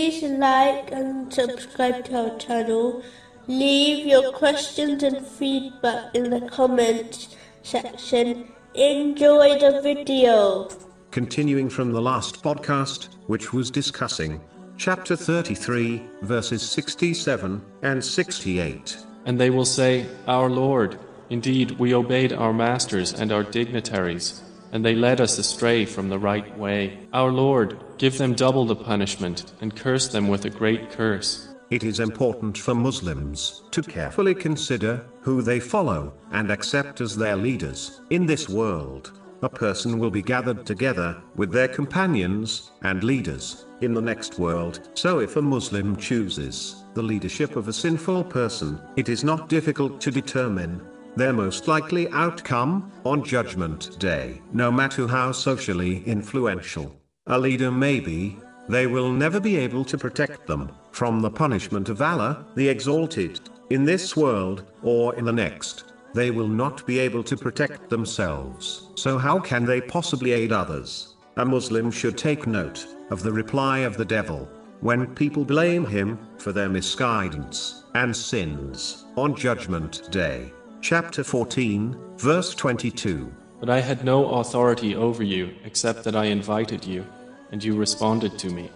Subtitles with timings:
[0.00, 3.02] like and subscribe to our channel.
[3.48, 8.50] Leave your questions and feedback in the comments section.
[8.74, 10.70] Enjoy the video.
[11.10, 14.40] Continuing from the last podcast, which was discussing
[14.78, 18.96] chapter 33, verses 67 and 68.
[19.26, 24.42] And they will say, Our Lord, indeed we obeyed our masters and our dignitaries,
[24.72, 26.98] and they led us astray from the right way.
[27.12, 31.48] Our Lord, give them double the punishment, and curse them with a great curse.
[31.70, 37.36] It is important for Muslims to carefully consider who they follow and accept as their
[37.36, 38.00] leaders.
[38.10, 43.94] In this world, a person will be gathered together with their companions and leaders in
[43.94, 44.90] the next world.
[44.94, 50.00] So if a Muslim chooses the leadership of a sinful person, it is not difficult
[50.02, 50.82] to determine
[51.16, 54.40] their most likely outcome on Judgment Day.
[54.52, 56.96] No matter how socially influential
[57.26, 58.36] a leader may be,
[58.68, 63.40] they will never be able to protect them from the punishment of Allah, the Exalted,
[63.70, 65.92] in this world or in the next.
[66.14, 68.88] They will not be able to protect themselves.
[68.96, 71.14] So how can they possibly aid others?
[71.36, 74.48] A Muslim should take note of the reply of the devil
[74.80, 80.52] when people blame him for their misguidance and sins on Judgment Day.
[80.82, 83.30] Chapter 14, verse 22.
[83.60, 87.04] But I had no authority over you except that I invited you,
[87.52, 88.70] and you responded to me.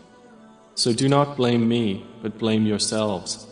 [0.74, 3.46] So do not blame me, but blame yourselves.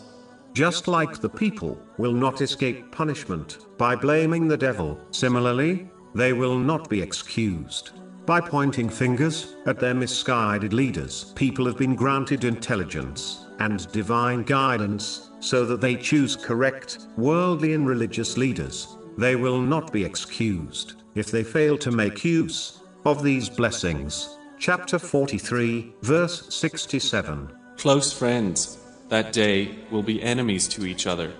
[0.53, 6.59] Just like the people will not escape punishment by blaming the devil, similarly, they will
[6.59, 7.89] not be excused
[8.27, 11.33] by pointing fingers at their misguided leaders.
[11.35, 17.87] People have been granted intelligence and divine guidance so that they choose correct, worldly and
[17.87, 18.97] religious leaders.
[19.17, 24.37] They will not be excused if they fail to make use of these blessings.
[24.59, 27.53] Chapter 43, verse 67.
[27.77, 31.31] Close friends, that day will be enemies to each other,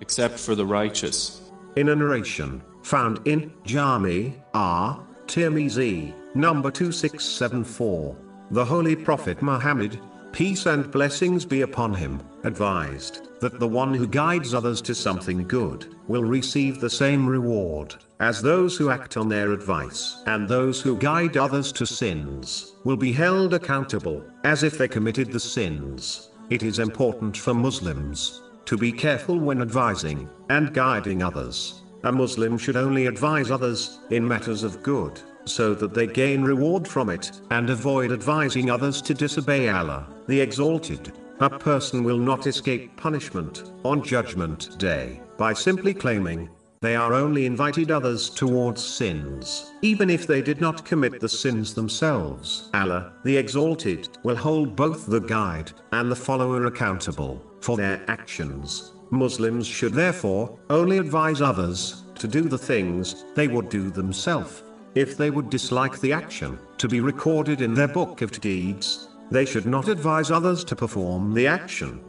[0.00, 1.50] except for the righteous.
[1.76, 5.04] In a narration found in Jami R.
[5.26, 8.16] Tirmizi, number 2674,
[8.50, 9.98] the Holy Prophet Muhammad,
[10.32, 15.46] peace and blessings be upon him, advised that the one who guides others to something
[15.46, 20.80] good will receive the same reward as those who act on their advice, and those
[20.80, 26.30] who guide others to sins will be held accountable as if they committed the sins.
[26.48, 31.82] It is important for Muslims to be careful when advising and guiding others.
[32.04, 36.86] A Muslim should only advise others in matters of good so that they gain reward
[36.86, 41.12] from it, and avoid advising others to disobey Allah, the Exalted.
[41.40, 46.48] A person will not escape punishment on Judgment Day by simply claiming
[46.82, 51.74] they are only invited others towards sins, even if they did not commit the sins
[51.74, 52.70] themselves.
[52.74, 58.92] Allah, the Exalted, will hold both the guide and the follower accountable for their actions.
[59.10, 64.64] Muslims should therefore only advise others to do the things they would do themselves.
[64.94, 69.46] If they would dislike the action to be recorded in their book of deeds, they
[69.46, 72.04] should not advise others to perform the action.